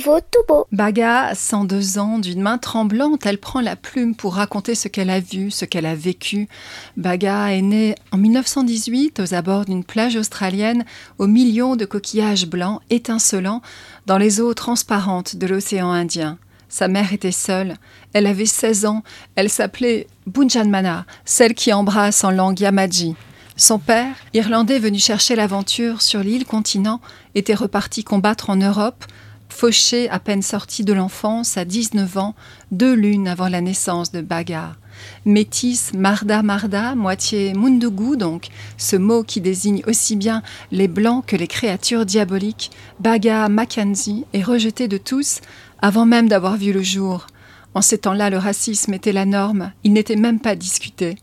[0.00, 0.66] nouveau tout beau.
[0.72, 5.20] Baga, 102 ans, d'une main tremblante, elle prend la plume pour raconter ce qu'elle a
[5.20, 6.48] vu, ce qu'elle a vécu.
[6.96, 10.86] Baga est née en 1918 aux abords d'une plage australienne,
[11.18, 13.60] aux millions de coquillages blancs étincelants
[14.06, 16.38] dans les eaux transparentes de l'océan Indien.
[16.70, 17.74] Sa mère était seule,
[18.14, 19.02] elle avait 16 ans,
[19.34, 23.16] elle s'appelait Bunjanmana, celle qui embrasse en langue Yamaji.
[23.56, 27.02] Son père, irlandais venu chercher l'aventure sur l'île continent,
[27.34, 29.04] était reparti combattre en Europe,
[29.52, 32.34] fauché à peine sorti de l'enfance à 19 ans,
[32.70, 34.76] deux lunes avant la naissance de Bagar.
[35.24, 41.36] Métis Marda Marda, moitié Mundugu donc, ce mot qui désigne aussi bien les blancs que
[41.36, 45.40] les créatures diaboliques, Baga Mackenzie est rejeté de tous
[45.82, 47.26] avant même d'avoir vu le jour.
[47.74, 51.16] En ces temps-là, le racisme était la norme, il n'était même pas discuté.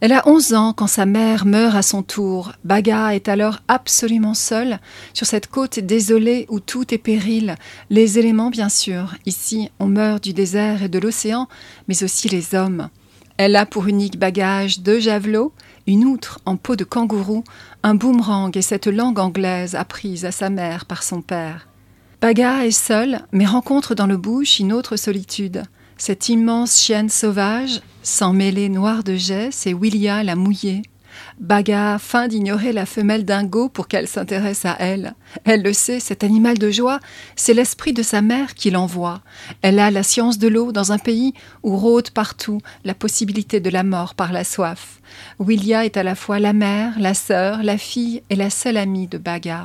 [0.00, 2.52] Elle a 11 ans quand sa mère meurt à son tour.
[2.62, 4.78] Baga est alors absolument seule
[5.12, 7.56] sur cette côte désolée où tout est péril.
[7.90, 9.16] Les éléments, bien sûr.
[9.26, 11.48] Ici, on meurt du désert et de l'océan,
[11.88, 12.90] mais aussi les hommes.
[13.38, 15.52] Elle a pour unique bagage deux javelots,
[15.88, 17.42] une outre en peau de kangourou,
[17.82, 21.66] un boomerang et cette langue anglaise apprise à sa mère par son père.
[22.20, 25.64] Baga est seule, mais rencontre dans le bush une autre solitude.
[26.00, 30.82] Cette immense chienne sauvage, sans mêler noir de jet, c'est Willia la mouillée.
[31.40, 35.14] Baga feint d'ignorer la femelle dingo pour qu'elle s'intéresse à elle.
[35.44, 37.00] Elle le sait, cet animal de joie,
[37.34, 39.22] c'est l'esprit de sa mère qui l'envoie.
[39.60, 43.68] Elle a la science de l'eau dans un pays où rôde partout la possibilité de
[43.68, 45.00] la mort par la soif.
[45.40, 49.08] Willia est à la fois la mère, la sœur, la fille et la seule amie
[49.08, 49.64] de Baga.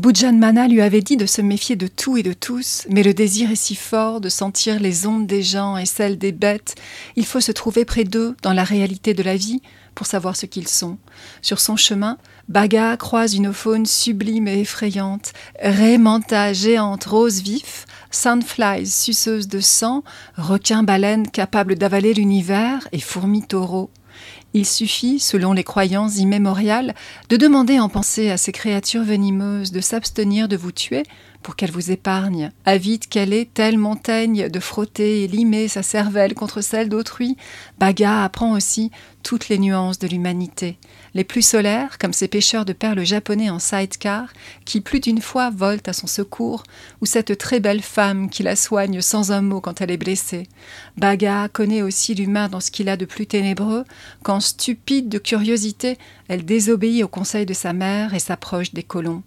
[0.00, 3.50] Mana lui avait dit de se méfier de tout et de tous, mais le désir
[3.50, 6.76] est si fort de sentir les ondes des gens et celles des bêtes.
[7.16, 9.60] Il faut se trouver près d'eux dans la réalité de la vie
[9.96, 10.98] pour savoir ce qu'ils sont.
[11.42, 12.16] Sur son chemin,
[12.48, 15.32] Baga croise une faune sublime et effrayante,
[15.98, 20.04] manta géante rose vif, sandflies suceuses de sang,
[20.36, 23.90] requins-baleines capables d'avaler l'univers et fourmis taureaux.
[24.54, 26.94] Il suffit, selon les croyances immémoriales,
[27.28, 31.02] de demander en pensée à ces créatures venimeuses de s'abstenir de vous tuer
[31.48, 32.52] pour qu'elles vous épargnent.
[32.66, 37.38] Avide qu'elle est, telle montagne, de frotter et limer sa cervelle contre celle d'autrui,
[37.78, 38.90] Baga apprend aussi
[39.22, 40.76] toutes les nuances de l'humanité.
[41.14, 44.30] Les plus solaires, comme ces pêcheurs de perles japonais en sidecar,
[44.66, 46.64] qui plus d'une fois volent à son secours,
[47.00, 50.48] ou cette très belle femme qui la soigne sans un mot quand elle est blessée.
[50.98, 53.84] Baga connaît aussi l'humain dans ce qu'il a de plus ténébreux,
[54.22, 55.96] quand, stupide de curiosité,
[56.28, 59.22] elle désobéit au conseil de sa mère et s'approche des colons.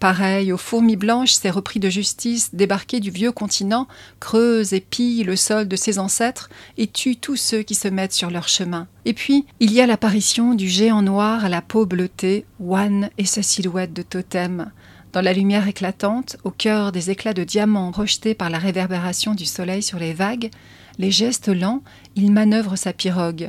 [0.00, 3.86] Pareil aux fourmis blanches, ces repris de justice débarqués du vieux continent
[4.18, 8.14] creusent et pillent le sol de ses ancêtres et tuent tous ceux qui se mettent
[8.14, 8.88] sur leur chemin.
[9.04, 13.26] Et puis, il y a l'apparition du géant noir à la peau bleutée, Wan et
[13.26, 14.70] sa silhouette de totem.
[15.12, 19.44] Dans la lumière éclatante, au cœur des éclats de diamants projetés par la réverbération du
[19.44, 20.48] soleil sur les vagues,
[20.96, 21.82] les gestes lents,
[22.16, 23.48] il manœuvre sa pirogue.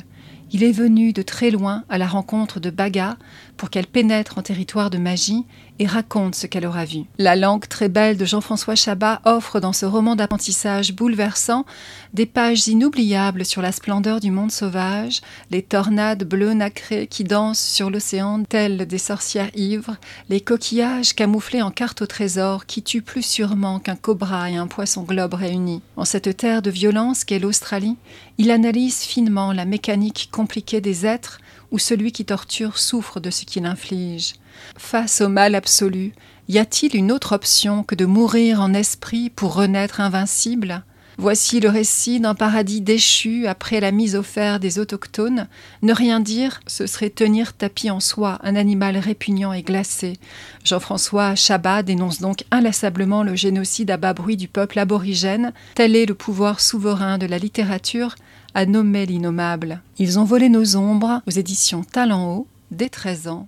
[0.53, 3.17] Il est venu de très loin à la rencontre de Baga
[3.57, 5.45] pour qu'elle pénètre en territoire de magie
[5.79, 7.05] et raconte ce qu'elle aura vu.
[7.17, 11.65] La langue très belle de Jean-François Chabat offre dans ce roman d'apprentissage bouleversant
[12.13, 17.59] des pages inoubliables sur la splendeur du monde sauvage, les tornades bleues nacrées qui dansent
[17.59, 19.97] sur l'océan telles des sorcières ivres,
[20.29, 24.67] les coquillages camouflés en cartes au trésor qui tuent plus sûrement qu'un cobra et un
[24.67, 25.81] poisson globe réunis.
[25.97, 27.97] En cette terre de violence qu'est l'Australie,
[28.37, 31.39] il analyse finement la mécanique compliquée des êtres
[31.71, 34.33] où celui qui torture souffre de ce qu'il inflige.
[34.77, 36.13] Face au mal absolu,
[36.47, 40.83] y a-t-il une autre option que de mourir en esprit pour renaître invincible?
[41.17, 45.47] Voici le récit d'un paradis déchu après la mise au fer des autochtones.
[45.83, 50.17] Ne rien dire, ce serait tenir tapis en soi un animal répugnant et glacé.
[50.63, 55.53] Jean-François Chabat dénonce donc inlassablement le génocide à bas bruit du peuple aborigène.
[55.75, 58.15] Tel est le pouvoir souverain de la littérature
[58.53, 59.81] à nommer l'innommable.
[59.97, 63.47] Ils ont volé nos ombres aux éditions Talent Haut dès 13 ans.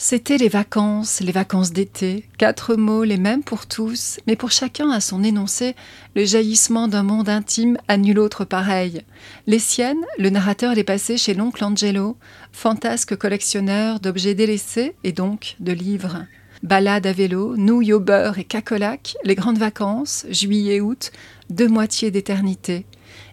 [0.00, 4.90] C'était les vacances, les vacances d'été, quatre mots les mêmes pour tous, mais pour chacun
[4.90, 5.74] à son énoncé,
[6.14, 9.02] le jaillissement d'un monde intime à nul autre pareil.
[9.48, 12.16] Les siennes, le narrateur les passait chez l'oncle Angelo,
[12.52, 16.26] fantasque collectionneur d'objets délaissés et donc de livres.
[16.62, 21.10] Balade à vélo, nouilles au beurre et cacolac, les grandes vacances, juillet-août,
[21.50, 22.86] deux moitiés d'éternité.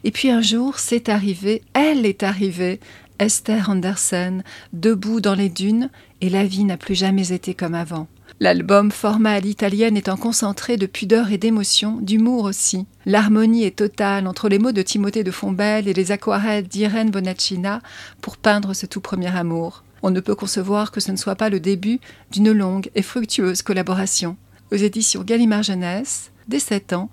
[0.03, 2.79] Et puis un jour, c'est arrivé, elle est arrivée,
[3.19, 4.43] Esther Andersen,
[4.73, 5.89] debout dans les dunes,
[6.21, 8.07] et la vie n'a plus jamais été comme avant.
[8.41, 12.85] L'album format à l'italienne un concentré de pudeur et d'émotion, d'humour aussi.
[13.05, 17.81] L'harmonie est totale entre les mots de Timothée de Fombelle et les aquarelles d'Irène Bonaccina
[18.21, 19.85] pour peindre ce tout premier amour.
[20.03, 21.99] On ne peut concevoir que ce ne soit pas le début
[22.29, 24.35] d'une longue et fructueuse collaboration.
[24.71, 27.09] Aux éditions Gallimard Jeunesse, dès 7 ans.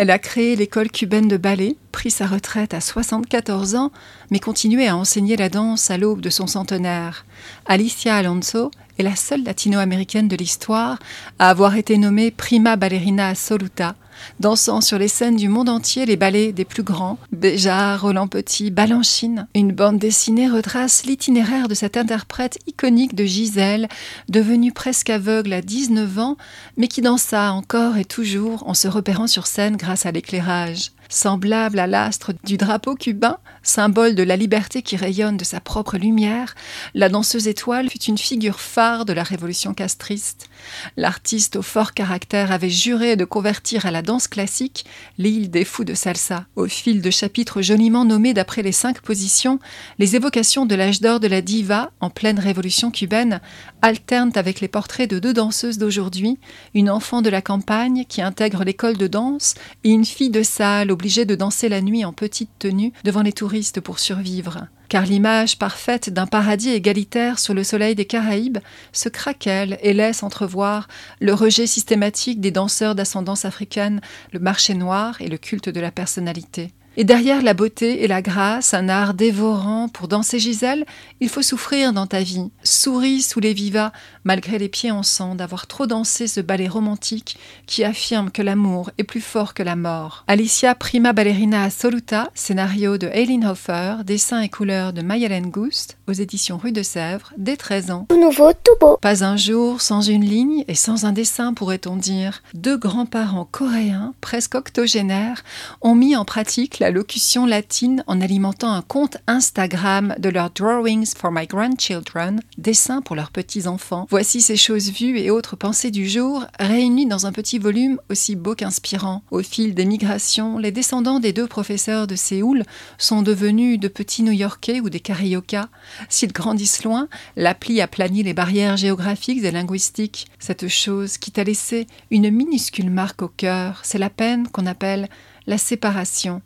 [0.00, 3.92] Elle a créé l'école cubaine de ballet, pris sa retraite à 74 ans,
[4.30, 7.26] mais continuait à enseigner la danse à l'aube de son centenaire.
[7.66, 10.98] Alicia Alonso est la seule latino-américaine de l'histoire
[11.38, 13.94] à avoir été nommée prima ballerina assoluta,
[14.38, 18.70] dansant sur les scènes du monde entier les ballets des plus grands, Béjart, Roland Petit,
[18.70, 19.46] Balanchine.
[19.54, 23.88] Une bande dessinée retrace l'itinéraire de cette interprète iconique de Gisèle,
[24.28, 26.36] devenue presque aveugle à 19 ans,
[26.76, 30.92] mais qui dansa encore et toujours en se repérant sur scène grâce à l'éclairage.
[31.12, 35.98] Semblable à l'astre du drapeau cubain, symbole de la liberté qui rayonne de sa propre
[35.98, 36.54] lumière,
[36.94, 40.48] la danseuse étoile fut une figure phare de la révolution castriste.
[40.96, 44.84] L'artiste au fort caractère avait juré de convertir à la danse classique
[45.18, 46.46] l'île des fous de salsa.
[46.54, 49.58] Au fil de chapitres joliment nommés d'après les cinq positions,
[49.98, 53.40] les évocations de l'âge d'or de la diva en pleine révolution cubaine
[53.82, 56.38] alternent avec les portraits de deux danseuses d'aujourd'hui,
[56.74, 59.54] une enfant de la campagne qui intègre l'école de danse
[59.84, 63.32] et une fille de salle obligée de danser la nuit en petite tenue devant les
[63.32, 64.66] touristes pour survivre.
[64.88, 68.58] Car l'image parfaite d'un paradis égalitaire sur le soleil des Caraïbes
[68.92, 70.88] se craquelle et laisse entrevoir
[71.20, 74.00] le rejet systématique des danseurs d'ascendance africaine,
[74.32, 76.72] le marché noir et le culte de la personnalité.
[76.96, 80.84] Et derrière la beauté et la grâce, un art dévorant pour danser Gisèle,
[81.20, 82.50] il faut souffrir dans ta vie.
[82.64, 83.92] Souris sous les vivas,
[84.24, 88.90] malgré les pieds en sang, d'avoir trop dansé ce ballet romantique qui affirme que l'amour
[88.98, 90.24] est plus fort que la mort.
[90.26, 96.12] Alicia Prima Ballerina Assoluta, scénario de Eileen Hofer, dessin et couleurs de Mayalen Gust, aux
[96.12, 98.06] éditions Rue de Sèvres, dès 13 ans.
[98.08, 98.96] Tout nouveau, tout beau.
[99.00, 102.42] Pas un jour sans une ligne et sans un dessin, pourrait-on dire.
[102.54, 105.44] Deux grands-parents coréens, presque octogénaires,
[105.82, 111.14] ont mis en pratique la locution latine en alimentant un compte Instagram de leurs Drawings
[111.16, 114.06] for My Grandchildren, dessins pour leurs petits-enfants.
[114.10, 118.36] Voici ces choses vues et autres pensées du jour, réunies dans un petit volume aussi
[118.36, 119.22] beau qu'inspirant.
[119.30, 122.64] Au fil des migrations, les descendants des deux professeurs de Séoul
[122.98, 125.68] sont devenus de petits New-Yorkais ou des Carioca.
[126.08, 130.26] S'ils grandissent loin, l'appli aplanit les barrières géographiques et linguistiques.
[130.38, 135.08] Cette chose qui t'a laissé une minuscule marque au cœur, c'est la peine qu'on appelle
[135.46, 136.42] la séparation.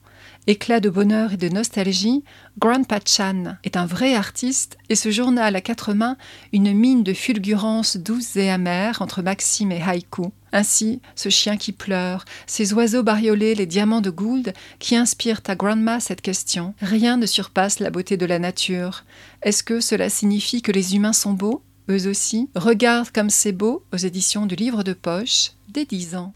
[0.46, 2.22] Éclat de bonheur et de nostalgie,
[2.58, 6.16] Grandpa Chan est un vrai artiste et ce journal à quatre mains
[6.52, 10.26] une mine de fulgurances douces et amères entre maxime et haïku.
[10.52, 15.56] Ainsi, ce chien qui pleure, ces oiseaux bariolés, les diamants de Gould qui inspirent à
[15.56, 16.74] Grandma cette question.
[16.80, 19.04] Rien ne surpasse la beauté de la nature.
[19.42, 21.62] Est-ce que cela signifie que les humains sont beaux?
[21.90, 26.32] Eux aussi Regarde comme c'est beau aux éditions du livre de poche dès dix ans.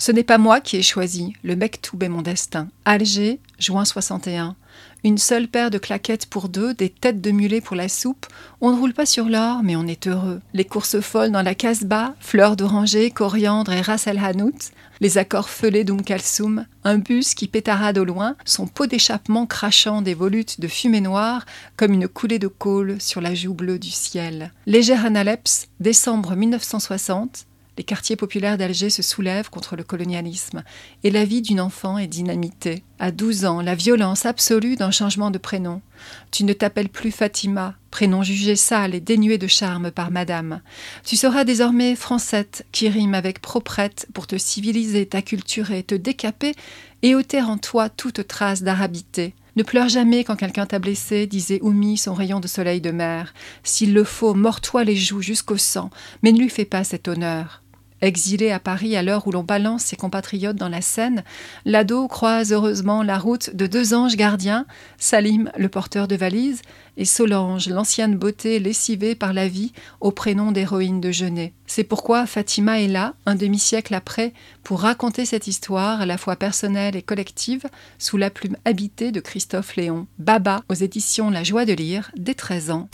[0.00, 2.68] Ce n'est pas moi qui ai choisi, le mektoub est mon destin.
[2.84, 4.54] Alger, juin 61.
[5.02, 8.26] Une seule paire de claquettes pour deux, des têtes de mulet pour la soupe.
[8.60, 10.40] On ne roule pas sur l'or, mais on est heureux.
[10.54, 15.48] Les courses folles dans la casbah, fleurs d'oranger, coriandre et ras el hanout, les accords
[15.48, 20.60] feulés d'Oum Kalsoum, un bus qui pétarade au loin, son pot d'échappement crachant des volutes
[20.60, 21.44] de fumée noire
[21.76, 24.52] comme une coulée de colle sur la joue bleue du ciel.
[24.66, 27.46] Légère Analepse, décembre 1960,
[27.78, 30.64] les quartiers populaires d'Alger se soulèvent contre le colonialisme
[31.04, 32.82] et la vie d'une enfant est dynamitée.
[32.98, 35.80] À 12 ans, la violence absolue d'un changement de prénom.
[36.32, 40.60] Tu ne t'appelles plus Fatima, prénom jugé sale et dénué de charme par madame.
[41.04, 46.54] Tu seras désormais Francette, qui rime avec proprette pour te civiliser, t'acculturer, te décaper
[47.02, 49.34] et ôter en toi toute trace d'arabité.
[49.54, 53.34] Ne pleure jamais quand quelqu'un t'a blessé, disait Oumi, son rayon de soleil de mer.
[53.62, 55.90] S'il le faut, mords-toi les joues jusqu'au sang,
[56.22, 57.62] mais ne lui fais pas cet honneur.
[58.00, 61.24] Exilé à Paris à l'heure où l'on balance ses compatriotes dans la Seine,
[61.64, 64.66] l'ado croise heureusement la route de deux anges gardiens,
[64.98, 66.62] Salim, le porteur de valises,
[66.96, 71.52] et Solange, l'ancienne beauté lessivée par la vie au prénom d'héroïne de Genet.
[71.66, 76.36] C'est pourquoi Fatima est là, un demi-siècle après, pour raconter cette histoire à la fois
[76.36, 77.66] personnelle et collective,
[77.98, 80.06] sous la plume habitée de Christophe Léon.
[80.18, 82.88] Baba, aux éditions La Joie de lire, dès 13 ans.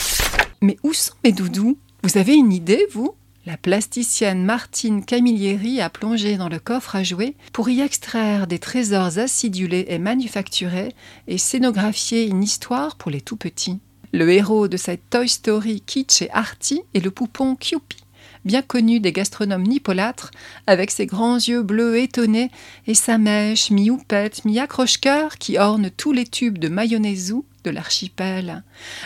[0.63, 1.79] Mais où sont mes doudous?
[2.03, 3.15] Vous avez une idée, vous?
[3.47, 8.59] La plasticienne Martine Camilleri a plongé dans le coffre à jouets pour y extraire des
[8.59, 10.95] trésors acidulés et manufacturés
[11.29, 13.81] et scénographier une histoire pour les tout petits.
[14.13, 18.04] Le héros de cette Toy Story kitsch et arty est le poupon Kewpie,
[18.45, 20.31] bien connu des gastronomes nipolâtres,
[20.67, 22.51] avec ses grands yeux bleus étonnés
[22.87, 27.35] et sa mèche mi-houppette, mi-accroche-cœur qui orne tous les tubes de mayonnaise
[27.65, 28.63] de l'archipel.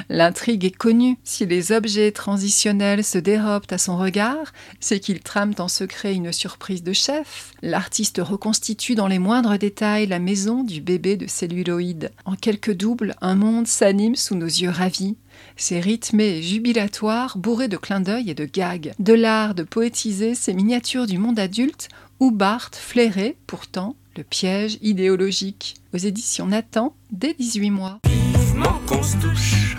[0.08, 1.16] L'intrigue est connue.
[1.24, 6.32] Si les objets transitionnels se dérobent à son regard, c'est qu'ils trament en secret une
[6.32, 7.52] surprise de chef.
[7.62, 12.10] L'artiste reconstitue dans les moindres détails la maison du bébé de celluloïd.
[12.24, 15.16] En quelques doubles, un monde s'anime sous nos yeux ravis.
[15.56, 18.92] C'est rythmé et jubilatoire, bourré de clins d'œil et de gags.
[18.98, 21.88] De l'art de poétiser ces miniatures du monde adulte
[22.20, 25.76] où Barthes flairait, pourtant, le piège idéologique.
[25.94, 28.00] Aux éditions Nathan, dès 18 mois.
[28.04, 29.76] Vivement qu'on se touche,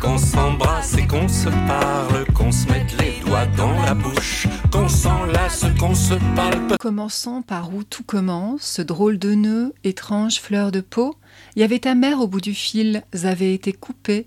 [0.00, 4.88] qu'on s'embrasse et qu'on se parle, qu'on se mette les doigts dans la bouche, qu'on
[4.88, 6.76] s'enlace, qu'on se palpe.
[6.78, 11.16] Commençons par où tout commence, ce drôle de nœud, étrange fleur de peau.
[11.56, 14.24] Il y avait ta mère au bout du fil, avait été coupée.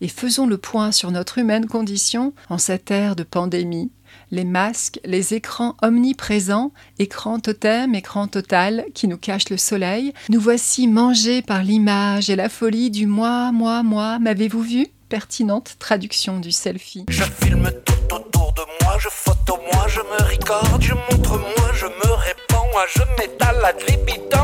[0.00, 3.90] Et faisons le point sur notre humaine condition en cette ère de pandémie
[4.30, 10.40] les masques, les écrans omniprésents, écran totem, écran total qui nous cachent le soleil, nous
[10.40, 14.18] voici mangés par l'image et la folie du moi, moi, moi.
[14.18, 14.86] M'avez-vous vu?
[15.08, 17.06] Pertinente traduction du selfie.
[17.08, 21.70] Je filme tout autour de moi, je photo moi, je me recorde, je montre moi,
[21.74, 23.48] je me répands, je m'étale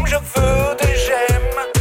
[0.07, 1.74] je veux des j'aime,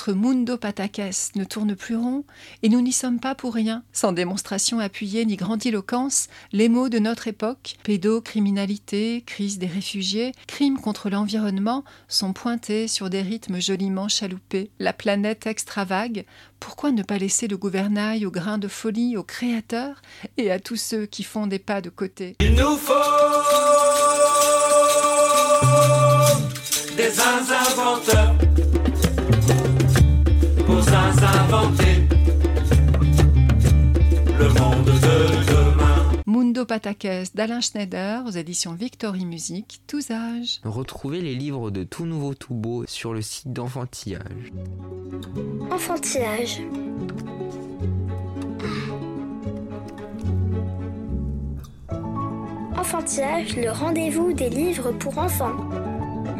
[0.00, 2.24] Notre mundo patakès ne tourne plus rond,
[2.62, 3.82] et nous n'y sommes pas pour rien.
[3.92, 10.80] Sans démonstration appuyée ni grandiloquence, les mots de notre époque, pédocriminalité, crise des réfugiés, crimes
[10.80, 14.70] contre l'environnement, sont pointés sur des rythmes joliment chaloupés.
[14.78, 16.24] La planète extravague,
[16.60, 20.00] pourquoi ne pas laisser le gouvernail au grain de folie aux créateurs
[20.38, 22.36] et à tous ceux qui font des pas de côté?
[22.40, 22.94] Il nous faut
[26.96, 28.49] des inventeurs
[31.52, 32.06] inventer
[34.38, 36.22] le monde de demain.
[36.26, 40.60] Mundo patakès d'Alain Schneider aux éditions Victory Music, tous âges.
[40.64, 44.52] Retrouvez les livres de Tout Nouveau Tout Beau sur le site d'Enfantillage.
[45.72, 46.60] Enfantillage.
[52.78, 55.56] Enfantillage, le rendez-vous des livres pour enfants.